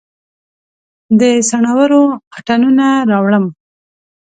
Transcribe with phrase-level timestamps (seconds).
[1.19, 2.03] د څنورو
[2.37, 3.45] اتڼوڼه راوړم